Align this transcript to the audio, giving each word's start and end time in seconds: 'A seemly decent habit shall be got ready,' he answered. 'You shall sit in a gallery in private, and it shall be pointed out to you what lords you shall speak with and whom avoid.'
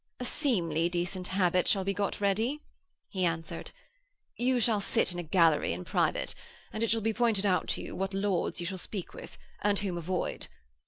'A 0.19 0.25
seemly 0.25 0.89
decent 0.89 1.27
habit 1.27 1.67
shall 1.67 1.83
be 1.83 1.93
got 1.93 2.19
ready,' 2.19 2.59
he 3.11 3.23
answered. 3.23 3.69
'You 4.35 4.59
shall 4.59 4.81
sit 4.81 5.11
in 5.13 5.19
a 5.19 5.23
gallery 5.23 5.73
in 5.73 5.85
private, 5.85 6.33
and 6.73 6.81
it 6.81 6.89
shall 6.89 7.01
be 7.01 7.13
pointed 7.13 7.45
out 7.45 7.67
to 7.67 7.83
you 7.83 7.95
what 7.95 8.11
lords 8.11 8.59
you 8.59 8.65
shall 8.65 8.79
speak 8.79 9.13
with 9.13 9.37
and 9.61 9.77
whom 9.77 9.99
avoid.' 9.99 10.47